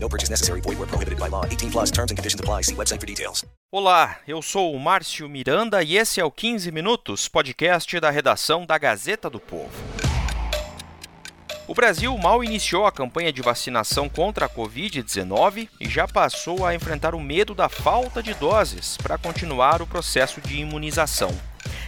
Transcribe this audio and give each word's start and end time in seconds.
No 0.00 0.08
purchase 0.08 0.30
necessary. 0.30 0.60
Void 0.60 0.78
where 0.78 0.86
prohibited 0.86 1.18
by 1.18 1.28
law. 1.28 1.44
18 1.44 1.70
plus 1.70 1.90
terms 1.90 2.10
and 2.10 2.16
conditions 2.16 2.40
apply. 2.40 2.62
See 2.62 2.74
website 2.74 3.00
for 3.00 3.06
details. 3.06 3.44
Olá, 3.70 4.16
eu 4.26 4.40
sou 4.40 4.74
o 4.74 4.80
Márcio 4.80 5.28
Miranda 5.28 5.82
e 5.82 5.96
esse 5.96 6.20
é 6.20 6.24
o 6.24 6.30
15 6.30 6.72
Minutos, 6.72 7.28
podcast 7.28 8.00
da 8.00 8.10
redação 8.10 8.64
da 8.64 8.78
Gazeta 8.78 9.28
do 9.28 9.38
Povo. 9.38 9.70
O 11.66 11.74
Brasil 11.74 12.16
mal 12.16 12.42
iniciou 12.42 12.86
a 12.86 12.92
campanha 12.92 13.30
de 13.30 13.42
vacinação 13.42 14.08
contra 14.08 14.46
a 14.46 14.48
Covid-19 14.48 15.68
e 15.78 15.86
já 15.86 16.08
passou 16.08 16.64
a 16.64 16.74
enfrentar 16.74 17.14
o 17.14 17.20
medo 17.20 17.54
da 17.54 17.68
falta 17.68 18.22
de 18.22 18.32
doses 18.32 18.96
para 18.96 19.18
continuar 19.18 19.82
o 19.82 19.86
processo 19.86 20.40
de 20.40 20.56
imunização. 20.56 21.28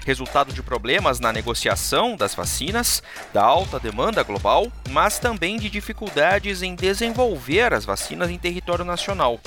Resultado 0.06 0.52
de 0.52 0.62
problemas 0.62 1.20
na 1.20 1.32
negociação 1.32 2.16
das 2.16 2.34
vacinas, 2.34 3.02
da 3.32 3.42
alta 3.42 3.78
demanda 3.78 4.22
global, 4.22 4.70
mas 4.88 5.18
também 5.18 5.58
de 5.58 5.68
dificuldades 5.68 6.62
em 6.62 6.74
desenvolver 6.74 7.72
as 7.72 7.84
vacinas 7.84 8.30
em 8.30 8.38
território 8.38 8.84
nacional. 8.84 9.40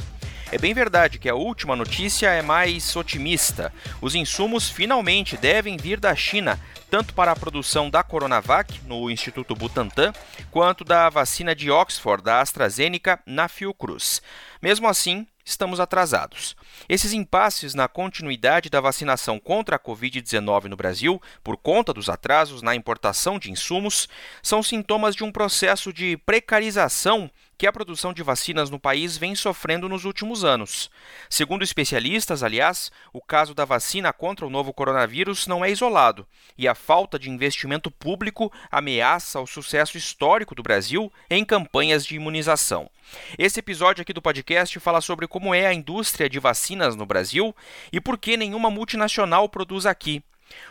É 0.53 0.57
bem 0.59 0.71
verdade 0.71 1.17
que 1.17 1.27
a 1.27 1.33
última 1.33 1.75
notícia 1.75 2.27
é 2.27 2.43
mais 2.43 2.95
otimista. 2.95 3.73
Os 3.99 4.13
insumos 4.13 4.69
finalmente 4.69 5.35
devem 5.35 5.77
vir 5.77 5.99
da 5.99 6.15
China, 6.15 6.59
tanto 6.91 7.11
para 7.15 7.31
a 7.31 7.35
produção 7.35 7.89
da 7.89 8.03
Coronavac, 8.03 8.79
no 8.85 9.09
Instituto 9.09 9.55
Butantan, 9.55 10.13
quanto 10.51 10.83
da 10.83 11.09
vacina 11.09 11.55
de 11.55 11.71
Oxford, 11.71 12.23
da 12.23 12.39
AstraZeneca, 12.39 13.19
na 13.25 13.47
Fiocruz. 13.47 14.21
Mesmo 14.61 14.87
assim, 14.87 15.25
estamos 15.45 15.79
atrasados. 15.79 16.55
Esses 16.87 17.13
impasses 17.13 17.73
na 17.73 17.87
continuidade 17.87 18.69
da 18.69 18.79
vacinação 18.79 19.39
contra 19.39 19.75
a 19.75 19.79
Covid-19 19.79 20.65
no 20.65 20.75
Brasil, 20.75 21.21
por 21.43 21.57
conta 21.57 21.93
dos 21.93 22.09
atrasos 22.09 22.61
na 22.61 22.75
importação 22.75 23.37
de 23.37 23.51
insumos, 23.51 24.07
são 24.41 24.63
sintomas 24.63 25.15
de 25.15 25.23
um 25.23 25.31
processo 25.31 25.91
de 25.91 26.17
precarização 26.17 27.29
que 27.57 27.67
a 27.67 27.71
produção 27.73 28.13
de 28.13 28.23
vacinas 28.23 28.69
no 28.69 28.79
país 28.79 29.17
vem 29.17 29.35
sofrendo 29.35 29.87
nos 29.87 30.05
últimos 30.05 30.43
anos. 30.43 30.89
Segundo 31.29 31.63
especialistas, 31.63 32.43
aliás, 32.43 32.91
o 33.11 33.21
caso 33.21 33.53
da 33.53 33.65
vacina 33.65 34.11
contra 34.11 34.45
o 34.45 34.49
novo 34.49 34.73
coronavírus 34.73 35.47
não 35.47 35.63
é 35.63 35.71
isolado 35.71 36.25
e 36.57 36.67
a 36.67 36.75
falta 36.75 37.17
de 37.17 37.29
investimento 37.29 37.89
público 37.89 38.51
ameaça 38.71 39.39
o 39.39 39.47
sucesso 39.47 39.97
histórico 39.97 40.55
do 40.55 40.63
Brasil 40.63 41.11
em 41.29 41.43
campanhas 41.43 42.05
de 42.05 42.15
imunização. 42.15 42.89
Esse 43.37 43.59
episódio 43.59 44.01
aqui 44.01 44.13
do 44.13 44.21
podcast 44.21 44.79
fala 44.79 45.01
sobre 45.01 45.27
como 45.27 45.53
é 45.53 45.67
a 45.67 45.73
indústria 45.73 46.29
de 46.29 46.39
vacinas 46.39 46.95
no 46.95 47.05
Brasil 47.05 47.55
e 47.91 47.99
por 47.99 48.17
que 48.17 48.37
nenhuma 48.37 48.69
multinacional 48.69 49.47
produz 49.49 49.85
aqui. 49.85 50.23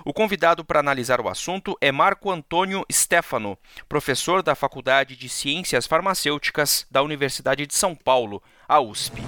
O 0.04 0.12
convidado 0.12 0.64
para 0.64 0.80
analisar 0.80 1.20
o 1.20 1.28
assunto 1.28 1.76
é 1.80 1.90
Marco 1.90 2.30
Antônio 2.30 2.84
Stefano, 2.90 3.58
professor 3.88 4.42
da 4.42 4.54
Faculdade 4.54 5.16
de 5.16 5.28
Ciências 5.28 5.86
Farmacêuticas 5.86 6.86
da 6.90 7.02
Universidade 7.02 7.66
de 7.66 7.74
São 7.74 7.94
Paulo, 7.94 8.42
a 8.68 8.80
USP. 8.80 9.22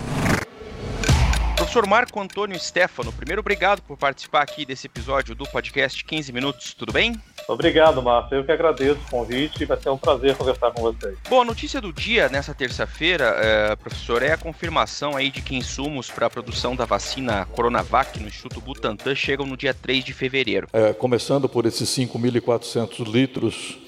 Professor 1.75 1.91
Marco 1.91 2.20
Antônio 2.20 2.56
Stefano, 2.56 3.12
primeiro 3.12 3.41
obrigado 3.41 3.83
por 3.83 3.98
participar 3.98 4.42
aqui 4.42 4.64
desse 4.64 4.86
episódio 4.86 5.34
do 5.34 5.44
podcast 5.44 6.05
15 6.05 6.33
Minutos, 6.33 6.72
tudo 6.72 6.92
bem? 6.92 7.20
Obrigado, 7.48 8.00
Márcio. 8.00 8.36
Eu 8.36 8.44
que 8.44 8.53
agradeço 8.53 9.00
o 9.00 9.11
convite 9.11 9.61
e 9.61 9.66
vai 9.66 9.77
ser 9.81 9.91
um 9.91 9.98
prazer 9.98 10.37
conversar 10.37 10.71
com 10.71 10.82
vocês. 10.82 11.19
Bom, 11.28 11.43
a 11.43 11.44
notícia 11.44 11.81
do 11.81 11.93
dia 11.93 12.28
nessa 12.28 12.54
terça-feira, 12.54 13.25
é, 13.25 13.75
professor, 13.75 14.22
é 14.22 14.34
a 14.34 14.37
confirmação 14.37 15.16
aí 15.16 15.31
de 15.31 15.43
que 15.43 15.56
insumos 15.56 16.09
para 16.09 16.28
a 16.28 16.31
produção 16.31 16.76
da 16.76 16.84
vacina 16.84 17.44
Coronavac 17.47 18.21
no 18.21 18.28
Instituto 18.28 18.60
Butantan 18.60 19.16
chegam 19.16 19.44
no 19.44 19.56
dia 19.56 19.75
3 19.75 20.04
de 20.04 20.12
fevereiro. 20.12 20.69
É, 20.72 20.93
começando 20.93 21.48
por 21.48 21.66
esses 21.66 21.88
5.400 21.88 23.04
litros 23.04 23.78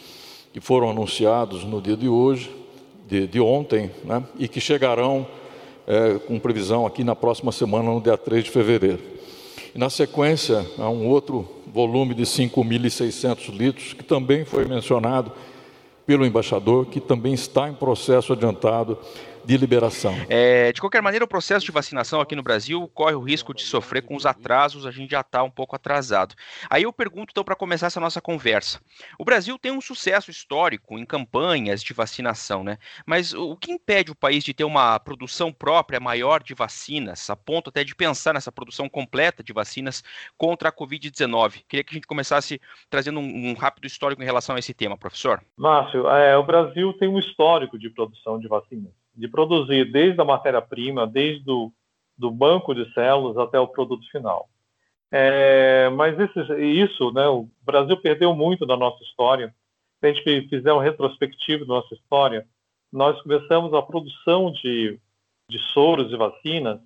que 0.53 0.61
foram 0.61 0.91
anunciados 0.91 1.63
no 1.63 1.81
dia 1.81 1.97
de 1.97 2.09
hoje, 2.09 2.51
de, 3.07 3.29
de 3.29 3.39
ontem, 3.39 3.93
né, 4.03 4.25
e 4.41 4.49
que 4.49 4.61
chegarão 4.61 5.25
é, 5.87 6.19
com 6.19 6.39
previsão 6.39 6.85
aqui 6.85 7.05
na 7.05 7.15
próxima 7.15 7.53
semana, 7.53 7.91
no 7.91 8.01
dia 8.01 8.17
3 8.17 8.45
de 8.45 8.51
fevereiro. 8.51 8.99
E 9.75 9.79
na 9.79 9.89
sequência, 9.89 10.67
há 10.79 10.89
um 10.89 11.07
outro 11.07 11.49
volume 11.73 12.15
de 12.15 12.23
5.600 12.23 13.55
litros, 13.55 13.93
que 13.93 14.03
também 14.03 14.45
foi 14.45 14.65
mencionado 14.65 15.33
pelo 16.07 16.25
embaixador, 16.25 16.87
que 16.87 17.01
também 17.01 17.35
está 17.35 17.69
em 17.69 17.75
processo 17.75 18.33
adiantado 18.33 18.99
de 19.47 19.57
liberação. 19.57 20.13
É, 20.29 20.73
de 20.73 20.81
qualquer 20.81 21.01
maneira, 21.01 21.25
o 21.25 21.29
processo 21.29 21.65
de 21.65 21.71
vacinação 21.71 22.21
aqui 22.21 22.35
no 22.35 22.43
Brasil 22.43 22.89
corre 22.93 23.15
o 23.15 23.21
risco 23.21 23.55
de 23.55 23.63
sofrer 23.63 24.03
com 24.03 24.17
os 24.17 24.27
atrasos, 24.27 24.85
a 24.85 24.91
gente 24.91 25.13
já 25.13 25.21
está 25.21 25.43
um 25.43 25.51
pouco 25.51 25.77
atrasado. 25.77 26.35
Aí 26.69 26.83
eu 26.83 26.93
pergunto, 26.93 27.31
então, 27.31 27.45
para 27.45 27.55
começar 27.55 27.87
essa 27.87 28.01
nossa 28.01 28.21
conversa. 28.21 28.81
O 29.19 29.25
Brasil 29.25 29.57
tem 29.59 29.71
um 29.71 29.81
sucesso 29.81 30.31
histórico 30.31 30.99
em 30.99 31.07
campanhas 31.07 31.83
de 31.83 31.93
vacinação, 31.93 32.65
né? 32.65 32.79
Mas 33.07 33.33
o 33.33 33.57
que 33.57 33.71
impede 33.71 34.11
o 34.11 34.17
país 34.17 34.43
de 34.43 34.53
ter 34.53 34.65
uma 34.65 34.99
produção 34.99 35.53
própria 35.53 36.01
maior 36.01 36.43
de 36.43 36.53
vacinas, 36.53 37.31
a 37.31 37.37
ponto 37.37 37.71
até 37.71 37.85
de 37.85 37.95
pensar 37.95 38.35
nessa 38.35 38.51
produção 38.51 38.89
completa 38.89 39.45
de 39.45 39.53
vacinas 39.53 40.03
contra 40.37 40.71
a 40.71 40.73
Covid-19? 40.73 41.63
Queria 41.69 41.85
que 41.85 41.93
a 41.93 41.95
gente 41.95 42.07
começasse 42.07 42.61
trazendo 42.91 43.21
um, 43.21 43.51
um, 43.51 43.55
rápido 43.55 43.87
histórico 43.87 44.23
em 44.23 44.27
relação 44.27 44.57
a 44.57 44.59
esse 44.59 44.75
tema, 44.75 44.99
professor. 44.99 45.41
Márcio, 45.57 46.09
é, 46.09 46.37
o 46.37 46.43
Brasil 46.43 46.93
tem 46.95 47.09
um 47.09 47.19
histórico 47.19 47.79
de 47.79 47.89
produção 47.91 48.39
de 48.39 48.49
vacinas 48.49 48.93
de 49.17 49.29
produzir 49.29 49.91
desde 49.91 50.21
a 50.21 50.25
matéria-prima, 50.25 51.07
desde 51.07 51.51
o 51.51 51.73
do 52.19 52.31
banco 52.31 52.75
de 52.75 52.91
células 52.95 53.37
até 53.37 53.61
o 53.61 53.69
produto 53.69 54.09
final. 54.11 54.49
É, 55.13 55.89
mas 55.91 56.17
isso, 56.59 57.13
né, 57.13 57.27
o 57.29 57.49
Brasil 57.63 57.97
perdeu 57.99 58.35
muito 58.35 58.67
da 58.67 58.77
nossa 58.77 59.03
história. 59.05 59.55
Se 60.01 60.07
a 60.07 60.13
gente 60.13 60.49
fizer 60.49 60.73
um 60.73 60.79
retrospectivo 60.79 61.65
da 61.67 61.75
nossa 61.75 61.95
história, 61.95 62.47
nós 62.93 63.21
começamos 63.23 63.73
a 63.75 63.83
produção 63.83 64.51
de, 64.51 64.99
de 65.49 65.59
soros 65.73 66.13
e 66.13 66.17
vacinas 66.17 66.81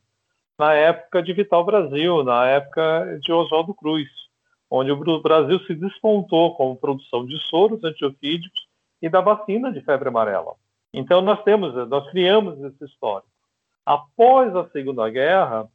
na 0.59 0.75
época 0.75 1.23
de 1.23 1.33
Vital 1.33 1.65
Brasil, 1.65 2.23
na 2.23 2.47
época 2.47 3.19
de 3.23 3.33
Oswaldo 3.33 3.73
Cruz, 3.75 4.09
onde 4.71 4.93
o 4.93 5.21
Brasil 5.21 5.59
se 5.61 5.75
despontou 5.75 6.55
como 6.55 6.77
produção 6.77 7.25
de 7.25 7.39
soros 7.49 7.83
antiofídicos 7.83 8.69
e 9.01 9.09
da 9.09 9.21
vacina 9.21 9.73
de 9.73 9.81
febre 9.81 10.09
amarela. 10.09 10.55
Então 10.93 11.21
nós 11.21 11.43
temos, 11.45 11.75
nós 11.89 12.09
criamos 12.11 12.61
esse 12.63 12.85
histórico. 12.85 13.29
Após 13.87 14.55
a 14.55 14.69
Segunda 14.71 15.09
Guerra, 15.09 15.69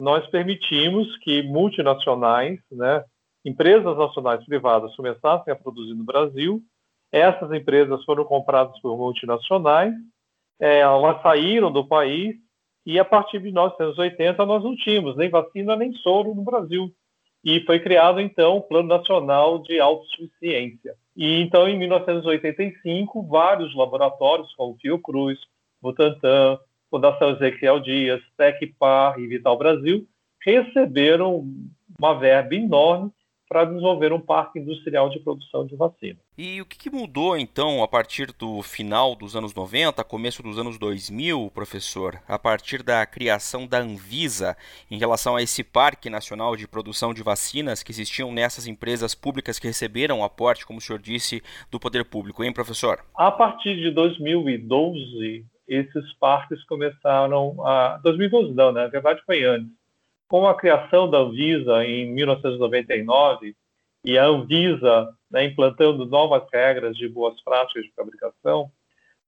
nós 0.00 0.26
permitimos 0.28 1.16
que 1.18 1.42
multinacionais, 1.42 2.60
né, 2.70 3.04
empresas 3.44 3.96
nacionais 3.96 4.44
privadas 4.44 4.94
começassem 4.94 5.52
a 5.52 5.56
produzir 5.56 5.94
no 5.94 6.04
Brasil. 6.04 6.62
Essas 7.10 7.50
empresas 7.52 8.04
foram 8.04 8.24
compradas 8.24 8.78
por 8.80 8.96
multinacionais, 8.96 9.94
é, 10.60 10.80
elas 10.80 11.22
saíram 11.22 11.72
do 11.72 11.86
país 11.86 12.36
e 12.84 12.98
a 12.98 13.04
partir 13.04 13.38
de 13.38 13.44
1980 13.44 14.44
nós 14.44 14.62
não 14.62 14.76
tínhamos 14.76 15.16
nem 15.16 15.30
vacina 15.30 15.76
nem 15.76 15.92
soro 15.94 16.34
no 16.34 16.42
Brasil. 16.42 16.92
E 17.44 17.60
foi 17.64 17.78
criado 17.80 18.20
então 18.20 18.56
o 18.56 18.62
Plano 18.62 18.88
Nacional 18.88 19.58
de 19.58 19.78
Autossuficiência. 19.78 20.94
E 21.16 21.40
então, 21.40 21.68
em 21.68 21.78
1985, 21.78 23.22
vários 23.22 23.74
laboratórios, 23.74 24.54
como 24.54 24.76
Fiocruz, 24.80 25.38
Butantan, 25.80 26.58
Fundação 26.90 27.30
Ezequiel 27.30 27.80
Dias, 27.80 28.20
Tecpar 28.36 29.18
e 29.18 29.26
Vital 29.26 29.56
Brasil, 29.56 30.06
receberam 30.44 31.44
uma 31.98 32.14
verba 32.14 32.54
enorme 32.54 33.10
para 33.48 33.64
desenvolver 33.64 34.12
um 34.12 34.20
parque 34.20 34.58
industrial 34.58 35.08
de 35.08 35.18
produção 35.20 35.66
de 35.66 35.74
vacina. 35.74 36.18
E 36.36 36.60
o 36.60 36.66
que, 36.66 36.90
mudou 36.90 37.36
então 37.36 37.82
a 37.82 37.88
partir 37.88 38.32
do 38.32 38.62
final 38.62 39.14
dos 39.14 39.34
anos 39.34 39.54
90, 39.54 40.02
começo 40.04 40.42
dos 40.42 40.58
anos 40.58 40.78
2000, 40.78 41.50
professor, 41.52 42.20
a 42.28 42.38
partir 42.38 42.82
da 42.82 43.04
criação 43.06 43.66
da 43.66 43.78
Anvisa 43.78 44.56
em 44.90 44.98
relação 44.98 45.36
a 45.36 45.42
esse 45.42 45.64
Parque 45.64 46.10
Nacional 46.10 46.56
de 46.56 46.68
Produção 46.68 47.12
de 47.12 47.22
Vacinas 47.22 47.82
que 47.82 47.92
existiam 47.92 48.32
nessas 48.32 48.66
empresas 48.66 49.14
públicas 49.14 49.58
que 49.58 49.66
receberam 49.66 50.22
aporte, 50.22 50.66
como 50.66 50.78
o 50.78 50.82
senhor 50.82 50.98
disse, 50.98 51.42
do 51.70 51.80
poder 51.80 52.04
público, 52.04 52.44
hein, 52.44 52.52
professor? 52.52 53.04
A 53.14 53.30
partir 53.30 53.76
de 53.76 53.90
2012, 53.90 55.44
esses 55.66 56.12
parques 56.14 56.62
começaram 56.64 57.54
a. 57.64 57.98
2012 58.02 58.54
não, 58.54 58.72
né? 58.72 58.82
Na 58.82 58.88
verdade 58.88 59.20
foi 59.26 59.44
antes 59.44 59.77
com 60.28 60.46
a 60.46 60.54
criação 60.54 61.10
da 61.10 61.18
Anvisa 61.18 61.84
em 61.84 62.12
1999 62.12 63.56
e 64.04 64.18
a 64.18 64.26
Anvisa 64.26 65.08
né, 65.30 65.46
implantando 65.46 66.06
novas 66.06 66.42
regras 66.52 66.96
de 66.96 67.08
boas 67.08 67.40
práticas 67.42 67.84
de 67.84 67.92
fabricação, 67.92 68.70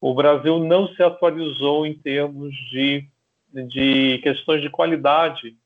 o 0.00 0.14
Brasil 0.14 0.58
não 0.60 0.88
se 0.88 1.02
atualizou 1.02 1.86
em 1.86 1.94
termos 1.94 2.54
de, 2.70 3.06
de 3.52 4.18
questões 4.18 4.62
de 4.62 4.70
qualidade 4.70 5.56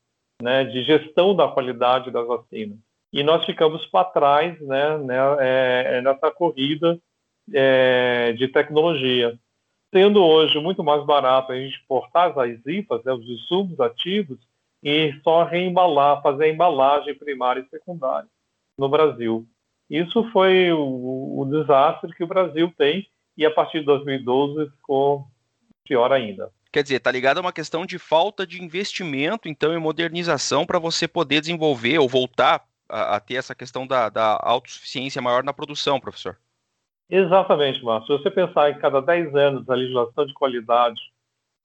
né, 0.42 0.64
de 0.64 0.82
gestão 0.82 1.34
da 1.34 1.48
qualidade 1.48 2.10
das 2.10 2.26
vacinas. 2.26 2.78
E 3.12 3.22
nós 3.22 3.44
ficamos 3.44 3.86
para 3.86 4.04
trás 4.06 4.60
né, 4.60 4.98
né, 4.98 5.16
é, 5.40 6.00
nessa 6.00 6.30
corrida 6.30 6.98
é, 7.52 8.32
de 8.32 8.48
tecnologia. 8.48 9.38
Sendo 9.92 10.24
hoje 10.24 10.58
muito 10.58 10.82
mais 10.82 11.04
barato 11.04 11.52
a 11.52 11.56
gente 11.56 11.80
importar 11.84 12.36
as 12.36 12.66
IFAs, 12.66 13.04
né, 13.04 13.12
os 13.12 13.28
insumos 13.28 13.78
ativos, 13.78 14.38
e 14.84 15.18
só 15.24 15.44
reembalar, 15.44 16.20
fazer 16.20 16.44
a 16.44 16.48
embalagem 16.50 17.14
primária 17.14 17.62
e 17.62 17.68
secundária 17.70 18.28
no 18.78 18.88
Brasil. 18.88 19.46
Isso 19.88 20.30
foi 20.30 20.70
o, 20.72 21.40
o 21.40 21.44
desastre 21.46 22.14
que 22.14 22.22
o 22.22 22.26
Brasil 22.26 22.70
tem 22.76 23.08
e 23.36 23.46
a 23.46 23.50
partir 23.50 23.80
de 23.80 23.86
2012 23.86 24.70
ficou 24.72 25.26
pior 25.84 26.12
ainda. 26.12 26.52
Quer 26.70 26.82
dizer, 26.82 26.96
está 26.96 27.10
ligado 27.10 27.38
a 27.38 27.40
uma 27.40 27.52
questão 27.52 27.86
de 27.86 27.98
falta 27.98 28.46
de 28.46 28.62
investimento, 28.62 29.48
então, 29.48 29.72
em 29.72 29.78
modernização 29.78 30.66
para 30.66 30.78
você 30.78 31.06
poder 31.06 31.40
desenvolver 31.40 31.98
ou 31.98 32.08
voltar 32.08 32.64
a, 32.88 33.16
a 33.16 33.20
ter 33.20 33.36
essa 33.36 33.54
questão 33.54 33.86
da, 33.86 34.08
da, 34.08 34.38
autossuficiência 34.42 35.22
maior 35.22 35.44
na 35.44 35.52
produção, 35.52 36.00
professor. 36.00 36.36
Exatamente, 37.08 37.82
Márcio. 37.82 38.16
Se 38.16 38.22
você 38.24 38.30
pensar 38.30 38.70
em 38.70 38.78
cada 38.78 39.00
10 39.00 39.34
anos 39.34 39.70
a 39.70 39.74
legislação 39.74 40.26
de 40.26 40.34
qualidade, 40.34 41.00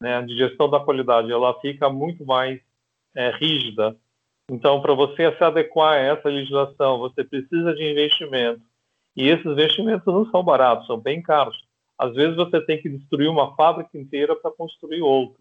né, 0.01 0.21
de 0.21 0.37
gestão 0.37 0.69
da 0.69 0.79
qualidade, 0.79 1.31
ela 1.31 1.59
fica 1.59 1.89
muito 1.89 2.25
mais 2.25 2.61
é, 3.15 3.31
rígida. 3.31 3.95
Então, 4.51 4.81
para 4.81 4.93
você 4.93 5.31
se 5.35 5.43
adequar 5.43 5.93
a 5.93 5.99
essa 5.99 6.27
legislação, 6.27 6.99
você 6.99 7.23
precisa 7.23 7.73
de 7.73 7.91
investimento. 7.91 8.61
E 9.15 9.27
esses 9.27 9.45
investimentos 9.45 10.05
não 10.05 10.29
são 10.31 10.43
baratos, 10.43 10.87
são 10.87 10.99
bem 10.99 11.21
caros. 11.21 11.57
Às 11.97 12.15
vezes 12.15 12.35
você 12.35 12.61
tem 12.61 12.81
que 12.81 12.89
destruir 12.89 13.29
uma 13.29 13.55
fábrica 13.55 13.97
inteira 13.97 14.35
para 14.35 14.51
construir 14.51 15.01
outra. 15.01 15.37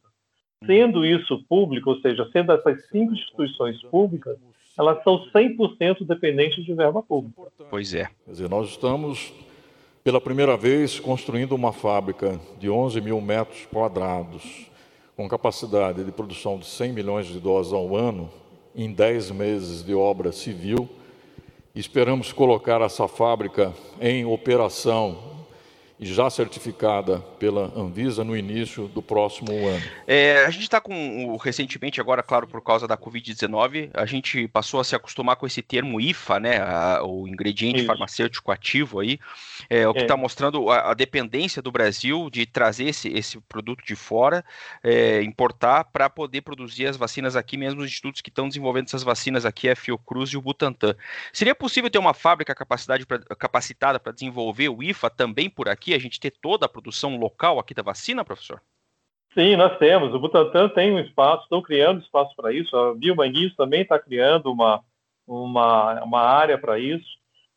Sendo 0.67 1.07
isso 1.07 1.45
público, 1.49 1.91
ou 1.91 2.01
seja, 2.01 2.29
sendo 2.33 2.53
essas 2.53 2.89
cinco 2.89 3.13
instituições 3.13 3.81
públicas, 3.83 4.37
elas 4.77 5.03
são 5.05 5.27
100% 5.33 6.05
dependentes 6.05 6.65
de 6.65 6.75
verba 6.75 7.03
pública. 7.03 7.43
Pois 7.71 7.95
é. 7.95 8.11
Quer 8.25 8.31
dizer, 8.31 8.49
nós 8.49 8.69
estamos, 8.69 9.33
pela 10.03 10.21
primeira 10.21 10.57
vez, 10.57 10.99
construindo 10.99 11.53
uma 11.53 11.73
fábrica 11.73 12.41
de 12.59 12.69
11 12.69 13.01
mil 13.01 13.21
metros 13.21 13.67
quadrados, 13.67 14.68
com 15.19 15.29
capacidade 15.29 16.05
de 16.05 16.13
produção 16.13 16.61
de 16.61 16.67
100 16.67 16.93
milhões 16.93 17.27
de 17.27 17.41
doses 17.41 17.73
ao 17.73 17.97
ano, 17.97 18.31
em 18.73 18.93
10 18.93 19.33
meses 19.33 19.83
de 19.83 19.93
obra 19.93 20.31
civil. 20.31 20.89
Esperamos 21.75 22.33
colocar 22.33 22.81
essa 22.83 23.09
fábrica 23.09 23.75
em 24.01 24.25
operação 24.25 25.19
e 26.01 26.07
já 26.07 26.31
certificada 26.31 27.19
pela 27.41 27.73
Anvisa 27.77 28.23
no 28.23 28.37
início 28.37 28.87
do 28.89 29.03
próximo 29.03 29.53
ano. 29.67 29.83
É, 30.07 30.45
a 30.45 30.51
gente 30.51 30.63
está 30.63 30.81
com, 30.81 31.37
recentemente, 31.37 32.01
agora, 32.01 32.23
claro, 32.23 32.47
por 32.47 32.63
causa 32.63 32.87
da 32.87 32.97
Covid-19, 32.97 33.91
a 33.93 34.07
gente 34.07 34.47
passou 34.49 34.79
a 34.79 34.85
se 34.85 34.95
acostumar 34.95 35.37
com 35.37 35.47
esse 35.47 35.61
termo 35.61 36.01
IFA, 36.01 36.39
né, 36.39 36.59
a, 36.59 37.03
o 37.03 37.27
ingrediente 37.27 37.79
Isso. 37.79 37.87
farmacêutico 37.87 38.53
ativo 38.53 39.01
aí, 39.01 39.19
é, 39.69 39.89
o 39.89 39.93
que 39.93 40.03
está 40.03 40.15
é. 40.15 40.17
mostrando 40.17 40.71
a, 40.71 40.93
a, 40.93 40.95
dependência 40.95 41.61
do 41.61 41.73
Brasil 41.73 42.31
de 42.31 42.47
trazer 42.47 42.85
esse, 42.85 43.09
esse 43.09 43.41
produto 43.41 43.85
de 43.85 43.97
fora, 43.97 44.45
é, 44.85 45.21
importar 45.23 45.85
para 45.85 46.09
poder 46.09 46.43
produzir 46.43 46.87
as 46.87 46.97
vacinas 46.97 47.35
aqui, 47.35 47.57
mesmo 47.57 47.81
os 47.81 47.89
institutos 47.89 48.21
que 48.21 48.31
estão 48.31 48.47
desenvolvendo 48.47 48.87
essas 48.87 49.03
vacinas 49.03 49.45
aqui, 49.45 49.69
a 49.69 49.75
Fiocruz 49.75 50.31
e 50.31 50.37
o 50.37 50.43
Butantan. 50.43 50.95
Seria 51.33 51.57
possível 51.57 51.91
ter 51.91 51.99
uma 51.99 52.15
fábrica 52.15 52.55
capacidade 52.55 53.05
pra, 53.05 53.19
capacitada 53.19 53.99
para 53.99 54.13
desenvolver 54.13 54.69
o 54.69 54.81
IFA 54.81 55.11
também 55.11 55.51
por 55.51 55.69
aqui? 55.69 55.88
Aqui, 55.89 55.95
a 55.95 55.99
gente 55.99 56.21
ter 56.21 56.31
toda 56.31 56.67
a 56.67 56.69
produção 56.69 57.17
local 57.17 57.59
aqui 57.59 57.73
da 57.73 57.83
vacina, 57.83 58.25
professor? 58.25 58.61
Sim, 59.35 59.57
nós 59.57 59.77
temos. 59.79 60.15
O 60.15 60.19
Butantan 60.19 60.69
tem 60.69 60.93
um 60.93 60.99
espaço, 60.99 61.45
estão 61.45 61.63
criando 61.63 62.01
espaço 62.01 62.35
para 62.37 62.53
isso. 62.53 62.77
A 62.77 62.95
Biomanguinhos 62.95 63.55
também 63.57 63.83
está 63.83 63.99
criando 63.99 64.51
uma, 64.51 64.83
uma, 65.27 66.03
uma 66.03 66.21
área 66.21 66.59
para 66.59 66.79
isso. 66.79 67.07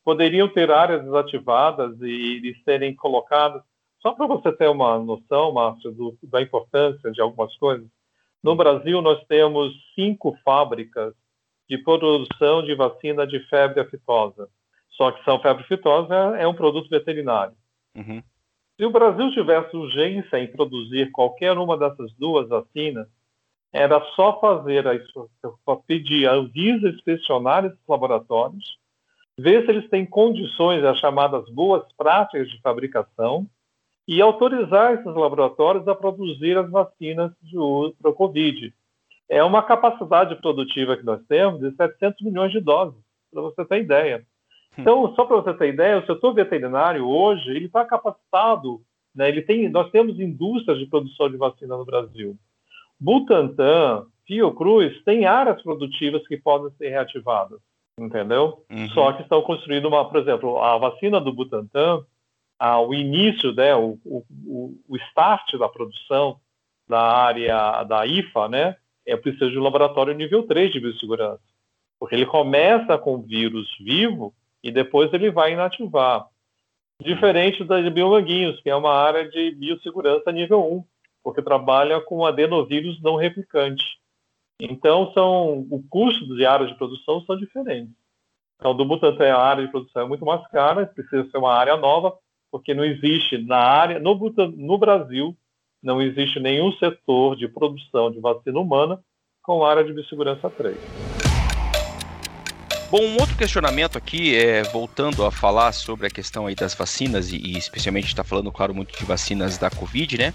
Poderiam 0.04 0.48
ter 0.48 0.70
áreas 0.70 1.02
desativadas 1.02 2.00
e, 2.00 2.50
e 2.50 2.62
serem 2.64 2.94
colocadas. 2.94 3.62
Só 4.00 4.12
para 4.12 4.26
você 4.26 4.52
ter 4.52 4.68
uma 4.68 4.98
noção, 4.98 5.52
Márcio, 5.52 5.92
do, 5.92 6.16
da 6.24 6.42
importância 6.42 7.10
de 7.10 7.20
algumas 7.20 7.54
coisas. 7.56 7.86
No 8.42 8.56
Brasil, 8.56 9.00
nós 9.00 9.22
temos 9.26 9.72
cinco 9.94 10.36
fábricas 10.44 11.14
de 11.68 11.78
produção 11.78 12.62
de 12.62 12.74
vacina 12.74 13.26
de 13.26 13.38
febre 13.48 13.80
aftosa. 13.80 14.48
Só 14.90 15.12
que 15.12 15.24
são 15.24 15.40
febre 15.40 15.62
aftosa 15.62 16.36
é 16.36 16.46
um 16.46 16.54
produto 16.54 16.88
veterinário. 16.90 17.54
Uhum. 17.94 18.22
Se 18.76 18.84
o 18.84 18.90
Brasil 18.90 19.30
tivesse 19.32 19.76
urgência 19.76 20.38
em 20.38 20.46
produzir 20.46 21.10
qualquer 21.10 21.56
uma 21.58 21.76
dessas 21.76 22.12
duas 22.14 22.48
vacinas, 22.48 23.06
era 23.72 24.00
só 24.14 24.38
fazer 24.40 24.86
a, 24.86 25.76
pedir 25.86 26.28
a 26.28 26.34
Anvisa 26.34 26.88
inspecionar 26.88 27.64
esses 27.64 27.78
laboratórios, 27.88 28.78
ver 29.38 29.64
se 29.64 29.70
eles 29.70 29.88
têm 29.88 30.04
condições, 30.04 30.84
as 30.84 30.98
chamadas 30.98 31.48
boas 31.50 31.82
práticas 31.96 32.50
de 32.50 32.60
fabricação, 32.60 33.46
e 34.06 34.20
autorizar 34.20 34.94
esses 34.94 35.06
laboratórios 35.06 35.86
a 35.86 35.94
produzir 35.94 36.58
as 36.58 36.68
vacinas 36.70 37.32
de 37.40 37.56
uso 37.56 37.94
para 38.00 38.10
o 38.10 38.14
Covid. 38.14 38.74
É 39.28 39.42
uma 39.42 39.62
capacidade 39.62 40.34
produtiva 40.36 40.96
que 40.96 41.04
nós 41.04 41.22
temos 41.26 41.60
de 41.60 41.74
700 41.76 42.20
milhões 42.20 42.52
de 42.52 42.60
doses, 42.60 43.00
para 43.32 43.42
você 43.42 43.64
ter 43.64 43.80
ideia. 43.80 44.26
Então, 44.76 45.14
só 45.14 45.24
para 45.24 45.36
você 45.36 45.54
ter 45.54 45.68
ideia, 45.68 45.98
o 45.98 46.06
setor 46.06 46.32
veterinário 46.32 47.06
hoje 47.06 47.50
ele 47.50 47.66
está 47.66 47.84
capacitado, 47.84 48.80
né? 49.14 49.28
Ele 49.28 49.42
tem, 49.42 49.68
nós 49.68 49.90
temos 49.90 50.18
indústrias 50.18 50.78
de 50.78 50.86
produção 50.86 51.30
de 51.30 51.36
vacina 51.36 51.76
no 51.76 51.84
Brasil. 51.84 52.36
Butantan, 52.98 54.06
Fiocruz 54.26 55.02
tem 55.04 55.26
áreas 55.26 55.60
produtivas 55.62 56.26
que 56.26 56.36
podem 56.36 56.70
ser 56.76 56.88
reativadas, 56.88 57.60
entendeu? 57.98 58.64
Uhum. 58.70 58.88
Só 58.90 59.12
que 59.12 59.22
estão 59.22 59.42
construindo 59.42 59.86
uma, 59.86 60.08
por 60.08 60.20
exemplo, 60.20 60.58
a 60.62 60.78
vacina 60.78 61.20
do 61.20 61.32
Butantan, 61.32 62.04
o 62.86 62.94
início, 62.94 63.52
né, 63.52 63.74
o, 63.74 63.98
o, 64.04 64.78
o 64.88 64.96
start 65.08 65.58
da 65.58 65.68
produção 65.68 66.38
da 66.88 67.00
área 67.00 67.82
da 67.84 68.06
IFA, 68.06 68.48
né, 68.48 68.76
é 69.04 69.16
preciso 69.16 69.50
de 69.50 69.58
um 69.58 69.62
laboratório 69.62 70.14
nível 70.14 70.46
3 70.46 70.72
de 70.72 70.80
biossegurança. 70.80 71.42
Porque 71.98 72.14
ele 72.14 72.26
começa 72.26 72.96
com 72.96 73.20
vírus 73.20 73.68
vivo 73.80 74.32
e 74.62 74.70
depois 74.70 75.12
ele 75.12 75.30
vai 75.30 75.52
inativar. 75.52 76.26
Diferente 77.00 77.64
da 77.64 77.80
de 77.80 77.90
biomanguinhos, 77.90 78.60
que 78.60 78.70
é 78.70 78.76
uma 78.76 78.94
área 78.94 79.28
de 79.28 79.50
biossegurança 79.52 80.30
nível 80.30 80.60
1, 80.60 80.84
porque 81.22 81.42
trabalha 81.42 82.00
com 82.00 82.24
adenovírus 82.24 83.00
não 83.02 83.16
replicante. 83.16 83.84
Então, 84.60 85.12
são, 85.12 85.66
o 85.70 85.82
custo 85.90 86.36
de 86.36 86.46
áreas 86.46 86.70
de 86.70 86.76
produção 86.76 87.20
são 87.22 87.36
diferentes. 87.36 87.92
Então, 88.56 88.76
do 88.76 88.84
Butantan, 88.84 89.34
a 89.34 89.42
área 89.42 89.64
de 89.64 89.72
produção 89.72 90.02
é 90.02 90.06
muito 90.06 90.24
mais 90.24 90.46
cara, 90.48 90.86
precisa 90.86 91.28
ser 91.28 91.38
uma 91.38 91.52
área 91.52 91.76
nova, 91.76 92.16
porque 92.50 92.72
não 92.72 92.84
existe 92.84 93.38
na 93.38 93.56
área, 93.56 93.98
no, 93.98 94.14
Butantan, 94.14 94.54
no 94.56 94.78
Brasil, 94.78 95.36
não 95.82 96.00
existe 96.00 96.38
nenhum 96.38 96.70
setor 96.74 97.34
de 97.34 97.48
produção 97.48 98.12
de 98.12 98.20
vacina 98.20 98.60
humana 98.60 99.02
com 99.42 99.64
área 99.64 99.82
de 99.82 99.92
biossegurança 99.92 100.48
3. 100.48 101.11
Bom, 102.92 103.04
um 103.04 103.14
outro 103.14 103.34
questionamento 103.38 103.96
aqui, 103.96 104.36
é, 104.36 104.64
voltando 104.64 105.24
a 105.24 105.30
falar 105.30 105.72
sobre 105.72 106.08
a 106.08 106.10
questão 106.10 106.46
aí 106.46 106.54
das 106.54 106.74
vacinas, 106.74 107.32
e, 107.32 107.38
e 107.38 107.56
especialmente 107.56 108.08
está 108.08 108.22
falando, 108.22 108.52
claro, 108.52 108.74
muito 108.74 108.94
de 108.94 109.02
vacinas 109.06 109.56
da 109.56 109.70
Covid, 109.70 110.18
né? 110.18 110.34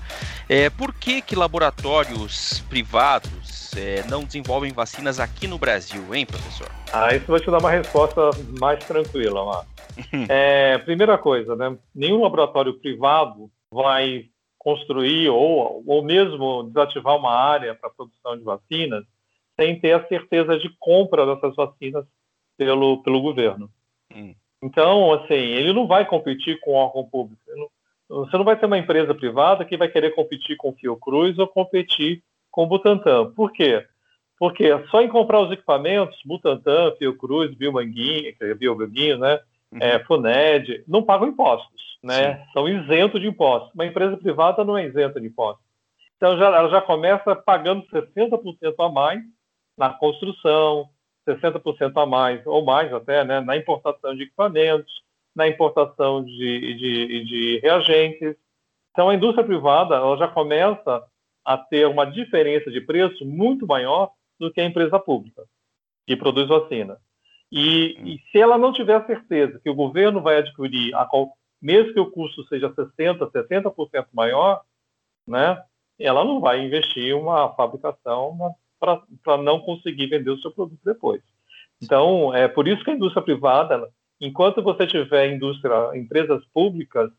É, 0.50 0.68
por 0.68 0.92
que 0.92 1.22
que 1.22 1.36
laboratórios 1.36 2.62
privados 2.68 3.76
é, 3.78 4.04
não 4.10 4.24
desenvolvem 4.24 4.74
vacinas 4.74 5.20
aqui 5.20 5.48
no 5.48 5.60
Brasil, 5.60 6.02
hein, 6.16 6.26
professor? 6.26 6.68
Ah, 6.92 7.16
isso 7.16 7.28
vai 7.28 7.40
te 7.40 7.46
dar 7.46 7.60
uma 7.60 7.70
resposta 7.70 8.32
mais 8.60 8.84
tranquila, 8.84 9.46
Márcio. 9.46 9.70
é, 10.28 10.80
primeira 10.80 11.16
coisa, 11.16 11.56
né? 11.56 11.78
Nenhum 11.94 12.24
laboratório 12.24 12.74
privado 12.80 13.52
vai 13.72 14.30
construir 14.58 15.30
ou, 15.30 15.84
ou 15.86 16.04
mesmo 16.04 16.64
desativar 16.64 17.18
uma 17.18 17.36
área 17.36 17.76
para 17.76 17.92
produção 17.92 18.36
de 18.36 18.44
vacinas 18.44 19.04
sem 19.56 19.80
ter 19.80 19.94
a 19.94 20.08
certeza 20.08 20.58
de 20.58 20.76
compra 20.80 21.24
dessas 21.24 21.56
vacinas 21.56 22.04
pelo, 22.58 23.02
pelo 23.04 23.22
governo. 23.22 23.70
Hum. 24.14 24.34
Então, 24.62 25.14
assim, 25.14 25.36
ele 25.36 25.72
não 25.72 25.88
vai 25.88 26.06
competir 26.06 26.60
com 26.60 26.72
o 26.72 26.76
órgão 26.76 27.06
público. 27.06 27.42
Você 28.10 28.38
não 28.38 28.46
vai 28.46 28.58
ter 28.58 28.66
uma 28.66 28.78
empresa 28.78 29.14
privada 29.14 29.66
que 29.66 29.78
vai 29.78 29.88
querer 29.88 30.12
competir 30.12 30.58
com 30.58 30.70
o 30.70 30.74
Fiocruz 30.74 31.38
ou 31.38 31.48
competir 31.48 32.24
com 32.50 32.64
o 32.64 32.68
Butantan. 32.68 33.32
Por 33.32 33.52
quê? 33.52 33.86
Porque 34.40 34.66
só 34.90 35.02
em 35.02 35.10
comprar 35.10 35.42
os 35.42 35.52
equipamentos, 35.52 36.20
Butantan, 36.26 36.96
Fiocruz, 36.98 37.54
Biomanguinho, 37.56 38.34
é 38.40 38.54
Biomanguinho, 38.54 39.18
né? 39.18 39.40
Uhum. 39.72 39.80
É, 39.82 40.00
FUNED, 40.06 40.84
não 40.88 41.04
pagam 41.04 41.28
impostos, 41.28 41.98
né? 42.02 42.38
Sim. 42.38 42.52
São 42.54 42.70
isentos 42.70 43.20
de 43.20 43.28
impostos. 43.28 43.74
Uma 43.74 43.86
empresa 43.86 44.16
privada 44.16 44.64
não 44.64 44.78
é 44.78 44.86
isenta 44.86 45.20
de 45.20 45.28
impostos. 45.28 45.66
Então, 46.16 46.38
já, 46.38 46.46
ela 46.46 46.70
já 46.70 46.82
começa 46.82 47.36
pagando 47.36 47.86
60% 47.88 48.74
a 48.80 48.90
mais 48.90 49.22
na 49.78 49.90
construção, 49.90 50.90
60% 51.28 52.02
a 52.02 52.06
mais, 52.06 52.46
ou 52.46 52.64
mais 52.64 52.92
até, 52.94 53.24
né, 53.24 53.42
na 53.42 53.58
importação 53.58 54.16
de 54.16 54.24
equipamentos, 54.24 55.04
na 55.36 55.48
importação 55.48 56.24
de, 56.24 56.74
de, 56.76 57.26
de 57.26 57.60
reagentes. 57.60 58.36
Então, 58.92 59.10
a 59.10 59.16
indústria 59.16 59.46
privada 59.46 59.96
ela 59.96 60.18
já 60.18 60.28
começa 60.28 61.04
a 61.46 61.58
ter 61.58 61.86
uma 61.88 62.06
diferença 62.06 62.72
de 62.72 62.82
preço 62.82 63.26
muito 63.26 63.68
maior 63.68 64.12
do 64.40 64.52
que 64.52 64.62
a 64.62 64.66
empresa 64.66 65.00
pública 65.00 65.44
que 66.06 66.16
produz 66.16 66.48
vacina. 66.48 66.98
E, 67.52 67.98
e 68.04 68.20
se 68.32 68.40
ela 68.40 68.58
não 68.58 68.74
tiver 68.74 69.06
certeza 69.06 69.60
que 69.60 69.70
o 69.70 69.76
governo 69.76 70.22
vai 70.22 70.38
adquirir, 70.38 70.94
a 70.96 71.06
qual, 71.06 71.34
mesmo 71.62 71.94
que 71.94 72.00
o 72.00 72.12
custo 72.12 72.44
seja 72.48 72.70
60%, 72.70 73.32
70% 73.32 74.08
maior, 74.14 74.62
né, 75.28 75.62
ela 76.00 76.24
não 76.24 76.40
vai 76.40 76.60
investir 76.62 77.16
uma 77.16 77.54
fabricação 77.56 78.56
para 78.80 79.38
não 79.38 79.60
conseguir 79.60 80.08
vender 80.08 80.32
o 80.32 80.40
seu 80.40 80.52
produto 80.52 80.80
depois. 80.84 81.22
Então, 81.82 82.34
é 82.34 82.48
por 82.48 82.68
isso 82.68 82.84
que 82.84 82.92
a 82.92 82.96
indústria 82.96 83.24
privada, 83.24 83.88
enquanto 84.20 84.62
você 84.62 84.88
tiver 84.88 85.34
indústria, 85.34 85.92
empresas 85.96 86.44
públicas, 86.54 87.12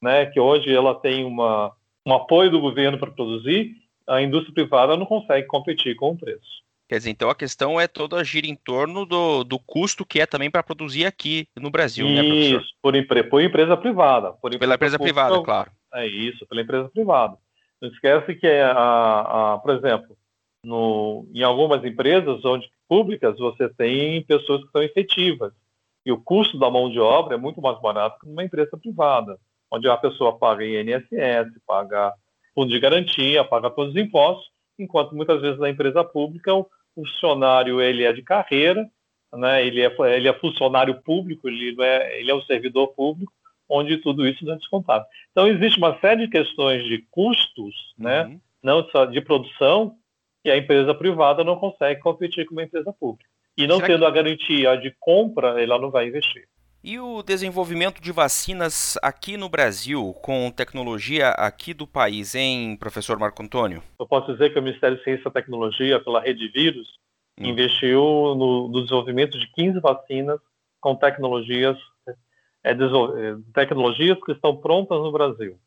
né, 0.00 0.26
que 0.26 0.38
hoje 0.38 0.72
ela 0.72 0.94
tem 0.94 1.24
uma, 1.24 1.72
um 2.06 2.14
apoio 2.14 2.50
do 2.50 2.60
governo 2.60 2.98
para 2.98 3.10
produzir, 3.10 3.74
a 4.06 4.20
indústria 4.20 4.54
privada 4.54 4.96
não 4.96 5.06
consegue 5.06 5.46
competir 5.46 5.96
com 5.96 6.10
o 6.10 6.18
preço. 6.18 6.62
Quer 6.86 6.98
dizer, 6.98 7.10
então 7.10 7.30
a 7.30 7.34
questão 7.34 7.80
é 7.80 7.88
toda 7.88 8.22
gira 8.22 8.46
em 8.46 8.54
torno 8.54 9.06
do, 9.06 9.42
do 9.42 9.58
custo 9.58 10.04
que 10.04 10.20
é 10.20 10.26
também 10.26 10.50
para 10.50 10.62
produzir 10.62 11.06
aqui 11.06 11.48
no 11.56 11.70
Brasil, 11.70 12.06
isso, 12.06 12.14
né, 12.14 12.28
professor? 12.28 12.60
Isso, 12.60 12.74
por, 12.82 13.28
por, 13.30 13.42
empresa 13.42 13.76
privada. 13.76 14.32
Por 14.32 14.48
empresa 14.48 14.58
pela 14.58 14.74
empresa 14.74 14.98
pública, 14.98 15.24
privada, 15.24 15.42
claro. 15.42 15.70
É 15.94 16.06
isso, 16.06 16.46
pela 16.46 16.60
empresa 16.60 16.90
privada. 16.90 17.38
Não 17.80 17.88
esquece 17.88 18.34
que, 18.34 18.46
a, 18.46 19.54
a, 19.54 19.58
por 19.58 19.74
exemplo, 19.74 20.16
no, 20.64 21.26
em 21.34 21.42
algumas 21.42 21.84
empresas 21.84 22.44
onde 22.44 22.70
públicas 22.88 23.38
você 23.38 23.68
tem 23.68 24.22
pessoas 24.22 24.64
que 24.64 24.70
são 24.70 24.82
efetivas 24.82 25.52
e 26.04 26.12
o 26.12 26.20
custo 26.20 26.58
da 26.58 26.70
mão 26.70 26.90
de 26.90 27.00
obra 27.00 27.34
é 27.34 27.38
muito 27.38 27.60
mais 27.62 27.80
barato 27.80 28.18
que 28.20 28.28
numa 28.28 28.44
empresa 28.44 28.76
privada, 28.76 29.38
onde 29.70 29.88
a 29.88 29.96
pessoa 29.96 30.38
paga 30.38 30.64
INSS, 30.64 31.50
paga 31.66 32.12
fundo 32.54 32.70
de 32.70 32.78
garantia, 32.78 33.42
paga 33.44 33.70
todos 33.70 33.94
os 33.94 34.00
impostos, 34.00 34.48
enquanto 34.78 35.14
muitas 35.14 35.40
vezes 35.40 35.58
na 35.58 35.70
empresa 35.70 36.04
pública 36.04 36.54
o 36.54 36.68
funcionário 36.94 37.80
ele 37.80 38.04
é 38.04 38.12
de 38.12 38.22
carreira, 38.22 38.88
né? 39.32 39.66
ele, 39.66 39.80
é, 39.80 39.92
ele 40.16 40.28
é 40.28 40.32
funcionário 40.32 41.00
público, 41.02 41.48
ele, 41.48 41.74
é, 41.82 42.20
ele 42.20 42.30
é 42.30 42.34
um 42.34 42.42
servidor 42.42 42.88
público, 42.88 43.32
onde 43.68 43.96
tudo 43.96 44.26
isso 44.26 44.44
não 44.44 44.54
é 44.54 44.56
descontado. 44.56 45.04
Então, 45.32 45.48
existe 45.48 45.78
uma 45.78 45.98
série 45.98 46.26
de 46.26 46.30
questões 46.30 46.84
de 46.84 46.98
custos, 47.10 47.74
né? 47.98 48.24
Uhum. 48.24 48.40
não 48.62 48.88
só 48.90 49.06
de 49.06 49.20
produção, 49.22 49.96
que 50.44 50.50
a 50.50 50.58
empresa 50.58 50.94
privada 50.94 51.42
não 51.42 51.56
consegue 51.56 52.00
competir 52.00 52.44
com 52.44 52.52
uma 52.52 52.62
empresa 52.62 52.92
pública. 52.92 53.28
E 53.56 53.66
não 53.66 53.76
Será 53.76 53.88
tendo 53.88 54.00
que... 54.00 54.06
a 54.06 54.10
garantia 54.10 54.76
de 54.76 54.94
compra, 55.00 55.62
ela 55.62 55.78
não 55.78 55.90
vai 55.90 56.06
investir. 56.06 56.46
E 56.82 56.98
o 56.98 57.22
desenvolvimento 57.22 57.98
de 57.98 58.12
vacinas 58.12 58.98
aqui 59.02 59.38
no 59.38 59.48
Brasil, 59.48 60.14
com 60.20 60.50
tecnologia 60.50 61.30
aqui 61.30 61.72
do 61.72 61.86
país, 61.86 62.34
hein, 62.34 62.76
professor 62.76 63.18
Marco 63.18 63.42
Antônio? 63.42 63.82
Eu 63.98 64.06
posso 64.06 64.30
dizer 64.34 64.52
que 64.52 64.58
o 64.58 64.62
Ministério 64.62 64.98
de 64.98 65.02
Ciência 65.02 65.26
e 65.26 65.32
Tecnologia, 65.32 65.98
pela 65.98 66.20
Rede 66.20 66.46
Vírus, 66.48 66.86
hum. 67.40 67.46
investiu 67.46 68.02
no, 68.36 68.68
no, 68.68 68.82
desenvolvimento 68.82 69.38
de 69.38 69.50
15 69.52 69.80
vacinas 69.80 70.38
com 70.78 70.94
tecnologias, 70.94 71.78
é, 72.62 72.72
é, 72.72 72.76
tecnologias 73.54 74.18
que 74.22 74.32
estão 74.32 74.54
prontas 74.54 74.98
no 74.98 75.10
Brasil. 75.10 75.58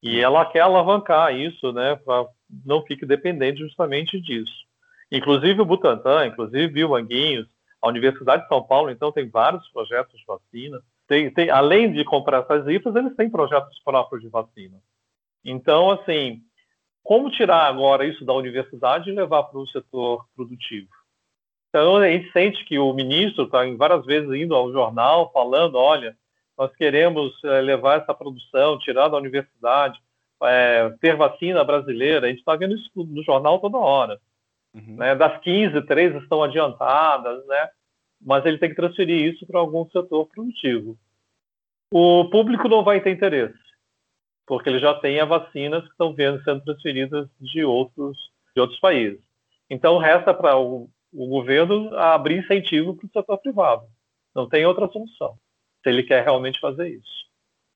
E 0.00 0.18
hum. 0.18 0.22
ela 0.22 0.46
quer 0.46 0.60
alavancar 0.60 1.34
isso, 1.34 1.72
né, 1.72 1.96
para 1.96 2.26
não 2.64 2.82
fique 2.82 3.06
dependente 3.06 3.60
justamente 3.60 4.20
disso. 4.20 4.64
Inclusive 5.10 5.60
o 5.60 5.64
Butantan, 5.64 6.26
inclusive 6.26 6.84
o 6.84 6.90
Manguinhos, 6.90 7.48
a 7.82 7.88
Universidade 7.88 8.42
de 8.42 8.48
São 8.48 8.62
Paulo, 8.62 8.90
então, 8.90 9.10
tem 9.10 9.28
vários 9.28 9.66
projetos 9.68 10.18
de 10.18 10.24
vacina. 10.26 10.80
Tem, 11.08 11.30
tem, 11.32 11.50
além 11.50 11.92
de 11.92 12.04
comprar 12.04 12.42
essas 12.42 12.66
IFAs, 12.68 12.94
eles 12.94 13.16
têm 13.16 13.30
projetos 13.30 13.80
próprios 13.82 14.22
de 14.22 14.28
vacina. 14.28 14.78
Então, 15.44 15.90
assim, 15.90 16.42
como 17.02 17.30
tirar 17.30 17.66
agora 17.66 18.04
isso 18.04 18.24
da 18.24 18.34
universidade 18.34 19.10
e 19.10 19.14
levar 19.14 19.44
para 19.44 19.58
o 19.58 19.66
setor 19.66 20.26
produtivo? 20.36 20.88
Então, 21.68 21.96
a 21.96 22.08
gente 22.08 22.30
sente 22.32 22.64
que 22.64 22.78
o 22.78 22.92
ministro 22.92 23.44
está 23.44 23.60
várias 23.76 24.04
vezes 24.04 24.30
indo 24.30 24.54
ao 24.54 24.72
jornal 24.72 25.32
falando, 25.32 25.76
olha, 25.76 26.16
nós 26.58 26.74
queremos 26.76 27.32
é, 27.44 27.60
levar 27.60 28.02
essa 28.02 28.12
produção, 28.12 28.78
tirar 28.78 29.08
da 29.08 29.16
universidade, 29.16 29.98
é, 30.42 30.90
ter 31.00 31.16
vacina 31.16 31.62
brasileira. 31.64 32.26
A 32.26 32.30
gente 32.30 32.40
está 32.40 32.56
vendo 32.56 32.74
isso 32.74 32.90
no 32.94 33.22
jornal 33.22 33.58
toda 33.58 33.78
hora. 33.78 34.20
Uhum. 34.74 34.96
Né? 34.96 35.14
Das 35.14 35.40
15, 35.40 35.82
três 35.82 36.14
estão 36.22 36.42
adiantadas, 36.42 37.44
né? 37.46 37.70
mas 38.20 38.44
ele 38.44 38.58
tem 38.58 38.68
que 38.68 38.76
transferir 38.76 39.32
isso 39.32 39.46
para 39.46 39.58
algum 39.58 39.88
setor 39.90 40.26
produtivo. 40.26 40.96
O 41.92 42.28
público 42.30 42.68
não 42.68 42.84
vai 42.84 43.00
ter 43.00 43.10
interesse, 43.10 43.58
porque 44.46 44.68
ele 44.68 44.78
já 44.78 44.94
tem 44.94 45.18
as 45.18 45.28
vacinas 45.28 45.82
que 45.84 45.90
estão 45.90 46.14
vendo 46.14 46.42
sendo 46.44 46.62
transferidas 46.62 47.28
de 47.40 47.64
outros, 47.64 48.16
de 48.54 48.60
outros 48.60 48.78
países. 48.78 49.20
Então, 49.68 49.98
resta 49.98 50.34
para 50.34 50.56
o, 50.56 50.88
o 51.12 51.26
governo 51.26 51.96
abrir 51.96 52.44
incentivo 52.44 52.94
para 52.94 53.06
o 53.06 53.10
setor 53.10 53.38
privado. 53.38 53.86
Não 54.34 54.48
tem 54.48 54.64
outra 54.64 54.88
solução, 54.88 55.36
se 55.82 55.88
ele 55.88 56.04
quer 56.04 56.22
realmente 56.22 56.60
fazer 56.60 56.88
isso. 56.88 57.29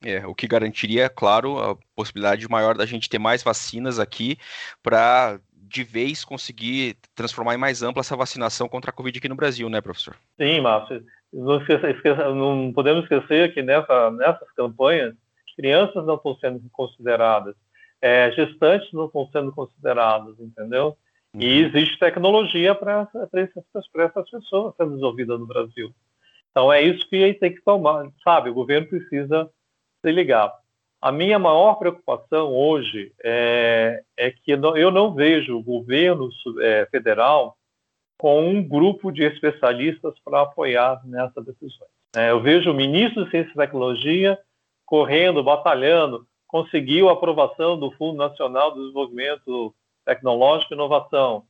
É, 0.05 0.25
o 0.27 0.35
que 0.35 0.47
garantiria, 0.47 1.09
claro, 1.09 1.57
a 1.57 1.75
possibilidade 1.95 2.47
maior 2.47 2.77
da 2.77 2.85
gente 2.85 3.09
ter 3.09 3.17
mais 3.17 3.41
vacinas 3.41 3.99
aqui 3.99 4.37
para 4.83 5.39
de 5.67 5.83
vez 5.83 6.23
conseguir 6.23 6.95
transformar 7.15 7.55
em 7.55 7.57
mais 7.57 7.81
ampla 7.81 8.01
essa 8.01 8.15
vacinação 8.15 8.69
contra 8.69 8.91
a 8.91 8.93
Covid 8.93 9.17
aqui 9.17 9.27
no 9.27 9.35
Brasil, 9.35 9.67
né, 9.67 9.81
professor? 9.81 10.15
Sim, 10.39 10.61
Márcio. 10.61 11.03
Não, 11.33 11.57
esqueça, 11.57 11.89
esqueça, 11.89 12.33
não 12.33 12.71
podemos 12.71 13.03
esquecer 13.03 13.51
que 13.53 13.63
nessa, 13.63 14.11
nessas 14.11 14.49
campanhas, 14.51 15.15
crianças 15.55 16.05
não 16.05 16.15
estão 16.15 16.37
sendo 16.37 16.61
consideradas, 16.71 17.55
é, 17.99 18.31
gestantes 18.31 18.93
não 18.93 19.07
estão 19.07 19.27
sendo 19.31 19.51
consideradas, 19.51 20.39
entendeu? 20.39 20.95
E 21.33 21.63
uhum. 21.63 21.67
existe 21.67 21.97
tecnologia 21.97 22.75
para 22.75 23.09
essas, 23.15 23.89
essas 23.97 24.29
pessoas 24.29 24.75
sendo 24.77 24.91
desenvolvida 24.91 25.37
no 25.37 25.47
Brasil. 25.47 25.93
Então 26.51 26.71
é 26.71 26.81
isso 26.81 27.09
que 27.09 27.33
tem 27.33 27.53
que 27.53 27.61
tomar, 27.61 28.07
sabe? 28.23 28.49
O 28.49 28.53
governo 28.53 28.87
precisa 28.87 29.49
se 30.05 30.11
ligar. 30.11 30.53
A 31.01 31.11
minha 31.11 31.39
maior 31.39 31.75
preocupação 31.75 32.53
hoje 32.53 33.11
é, 33.23 34.03
é 34.15 34.31
que 34.31 34.51
eu 34.51 34.91
não 34.91 35.13
vejo 35.13 35.57
o 35.57 35.63
governo 35.63 36.29
é, 36.61 36.87
federal 36.91 37.57
com 38.17 38.47
um 38.47 38.63
grupo 38.63 39.11
de 39.11 39.23
especialistas 39.23 40.13
para 40.23 40.41
apoiar 40.41 41.01
nessas 41.05 41.43
decisões. 41.43 41.89
É, 42.15 42.29
eu 42.29 42.39
vejo 42.39 42.71
o 42.71 42.73
ministro 42.73 43.25
de 43.25 43.31
Ciência 43.31 43.51
e 43.51 43.55
Tecnologia 43.55 44.37
correndo, 44.85 45.43
batalhando, 45.43 46.25
conseguiu 46.47 47.09
a 47.09 47.13
aprovação 47.13 47.77
do 47.77 47.91
Fundo 47.91 48.17
Nacional 48.17 48.71
de 48.71 48.79
Desenvolvimento 48.79 49.73
Tecnológico 50.05 50.73
e 50.73 50.75
Inovação. 50.75 51.43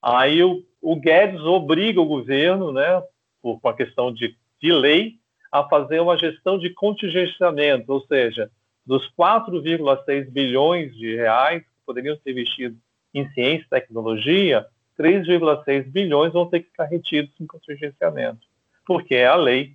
Aí 0.00 0.42
o, 0.44 0.62
o 0.80 0.96
Guedes 0.96 1.40
obriga 1.40 2.00
o 2.00 2.06
governo, 2.06 2.72
né, 2.72 3.02
por 3.40 3.58
uma 3.62 3.74
questão 3.74 4.12
de, 4.12 4.36
de 4.60 4.72
lei, 4.72 5.14
a 5.52 5.68
fazer 5.68 6.00
uma 6.00 6.16
gestão 6.16 6.58
de 6.58 6.70
contingenciamento, 6.70 7.92
ou 7.92 8.00
seja, 8.06 8.50
dos 8.86 9.06
4,6 9.14 10.30
bilhões 10.30 10.96
de 10.96 11.14
reais 11.14 11.62
que 11.62 11.84
poderiam 11.84 12.16
ser 12.16 12.30
investidos 12.30 12.78
em 13.12 13.28
ciência 13.32 13.66
e 13.66 13.68
tecnologia, 13.68 14.66
3,6 14.98 15.84
bilhões 15.90 16.32
vão 16.32 16.46
ter 16.46 16.60
que 16.60 16.70
ficar 16.70 16.86
retidos 16.86 17.32
em 17.38 17.46
contingenciamento, 17.46 18.40
porque 18.86 19.14
é 19.14 19.26
a 19.26 19.36
lei. 19.36 19.74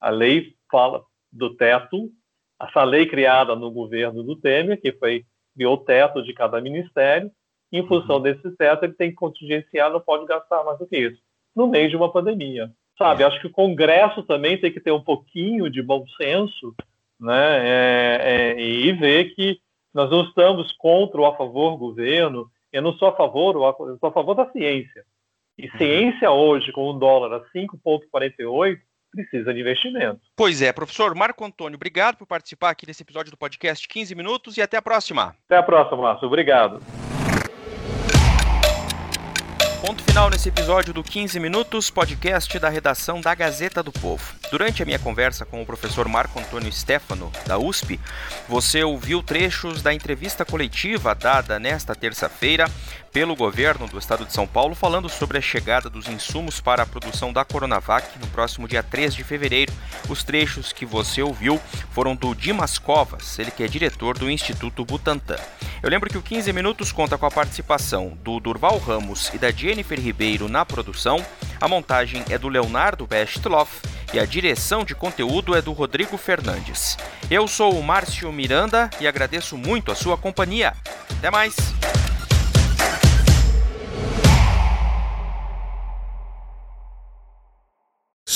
A 0.00 0.10
lei 0.10 0.54
fala 0.70 1.04
do 1.32 1.54
teto, 1.54 2.10
essa 2.60 2.84
lei 2.84 3.06
criada 3.06 3.56
no 3.56 3.70
governo 3.70 4.22
do 4.22 4.36
Temer, 4.36 4.80
que 4.80 4.92
foi 4.92 5.24
criou 5.54 5.74
o 5.74 5.78
teto 5.78 6.22
de 6.22 6.34
cada 6.34 6.60
ministério, 6.60 7.30
em 7.72 7.86
função 7.86 8.16
uhum. 8.16 8.22
desse 8.22 8.50
teto 8.52 8.84
ele 8.84 8.92
tem 8.92 9.10
que 9.10 9.16
contingenciar, 9.16 9.90
não 9.90 10.00
pode 10.00 10.26
gastar 10.26 10.62
mais 10.62 10.78
do 10.78 10.86
que 10.86 10.98
isso, 10.98 11.20
no 11.54 11.66
meio 11.66 11.88
de 11.88 11.96
uma 11.96 12.12
pandemia. 12.12 12.70
Sabe, 12.98 13.22
é. 13.22 13.26
acho 13.26 13.40
que 13.40 13.46
o 13.46 13.52
Congresso 13.52 14.22
também 14.22 14.58
tem 14.58 14.72
que 14.72 14.80
ter 14.80 14.92
um 14.92 15.02
pouquinho 15.02 15.70
de 15.70 15.82
bom 15.82 16.04
senso 16.16 16.74
né? 17.20 17.58
É, 17.58 18.20
é, 18.22 18.60
e 18.60 18.92
ver 18.92 19.34
que 19.34 19.58
nós 19.92 20.10
não 20.10 20.24
estamos 20.24 20.72
contra 20.72 21.20
ou 21.20 21.26
a 21.26 21.36
favor 21.36 21.72
do 21.72 21.78
governo, 21.78 22.50
eu 22.72 22.82
não 22.82 22.92
sou 22.94 23.08
a 23.08 23.16
favor, 23.16 23.54
eu 23.56 23.98
sou 23.98 24.08
a 24.08 24.12
favor 24.12 24.34
da 24.34 24.50
ciência. 24.50 25.04
E 25.58 25.66
uhum. 25.66 25.78
ciência 25.78 26.30
hoje, 26.30 26.70
com 26.72 26.90
um 26.90 26.98
dólar 26.98 27.34
a 27.34 27.58
5,48, 27.58 28.78
precisa 29.10 29.54
de 29.54 29.60
investimento. 29.60 30.20
Pois 30.36 30.60
é, 30.60 30.70
professor 30.72 31.14
Marco 31.14 31.44
Antônio, 31.44 31.76
obrigado 31.76 32.18
por 32.18 32.26
participar 32.26 32.70
aqui 32.70 32.84
desse 32.84 33.02
episódio 33.02 33.30
do 33.30 33.38
podcast 33.38 33.88
15 33.88 34.14
Minutos 34.14 34.58
e 34.58 34.62
até 34.62 34.76
a 34.76 34.82
próxima. 34.82 35.34
Até 35.46 35.56
a 35.56 35.62
próxima, 35.62 36.02
Márcio. 36.02 36.26
Obrigado. 36.26 37.05
Ponto 39.86 40.02
final 40.02 40.28
nesse 40.28 40.48
episódio 40.48 40.92
do 40.92 41.00
15 41.00 41.38
Minutos, 41.38 41.90
podcast 41.90 42.58
da 42.58 42.68
redação 42.68 43.20
da 43.20 43.32
Gazeta 43.36 43.84
do 43.84 43.92
Povo. 43.92 44.34
Durante 44.50 44.82
a 44.82 44.84
minha 44.84 44.98
conversa 44.98 45.44
com 45.44 45.62
o 45.62 45.64
professor 45.64 46.08
Marco 46.08 46.40
Antônio 46.40 46.72
Stefano, 46.72 47.30
da 47.46 47.56
USP, 47.56 48.00
você 48.48 48.82
ouviu 48.82 49.22
trechos 49.22 49.82
da 49.82 49.94
entrevista 49.94 50.44
coletiva 50.44 51.14
dada 51.14 51.60
nesta 51.60 51.94
terça-feira 51.94 52.68
pelo 53.16 53.34
governo 53.34 53.88
do 53.88 53.98
estado 53.98 54.26
de 54.26 54.32
São 54.34 54.46
Paulo, 54.46 54.74
falando 54.74 55.08
sobre 55.08 55.38
a 55.38 55.40
chegada 55.40 55.88
dos 55.88 56.06
insumos 56.06 56.60
para 56.60 56.82
a 56.82 56.86
produção 56.86 57.32
da 57.32 57.46
Coronavac 57.46 58.06
no 58.18 58.26
próximo 58.26 58.68
dia 58.68 58.82
3 58.82 59.14
de 59.14 59.24
fevereiro, 59.24 59.72
Os 60.06 60.22
trechos 60.22 60.70
que 60.70 60.84
você 60.84 61.22
ouviu 61.22 61.58
foram 61.92 62.14
do 62.14 62.34
Dimas 62.34 62.78
Covas, 62.78 63.38
ele 63.38 63.50
que 63.50 63.62
é 63.62 63.66
diretor 63.66 64.18
do 64.18 64.30
Instituto 64.30 64.84
Butantan. 64.84 65.38
Eu 65.82 65.88
lembro 65.88 66.10
que 66.10 66.18
o 66.18 66.22
15 66.22 66.52
Minutos 66.52 66.92
conta 66.92 67.16
com 67.16 67.24
a 67.24 67.30
participação 67.30 68.18
do 68.22 68.38
Durval 68.38 68.76
Ramos 68.76 69.30
e 69.32 69.38
da 69.38 69.50
Jennifer 69.50 69.98
Ribeiro 69.98 70.46
na 70.46 70.66
produção, 70.66 71.24
a 71.58 71.66
montagem 71.66 72.22
é 72.28 72.36
do 72.36 72.50
Leonardo 72.50 73.06
Bestloff 73.06 73.80
e 74.12 74.20
a 74.20 74.26
direção 74.26 74.84
de 74.84 74.94
conteúdo 74.94 75.56
é 75.56 75.62
do 75.62 75.72
Rodrigo 75.72 76.18
Fernandes. 76.18 76.98
Eu 77.30 77.48
sou 77.48 77.78
o 77.78 77.82
Márcio 77.82 78.30
Miranda 78.30 78.90
e 79.00 79.08
agradeço 79.08 79.56
muito 79.56 79.90
a 79.90 79.94
sua 79.94 80.18
companhia. 80.18 80.74
Até 81.18 81.30
mais! 81.30 81.56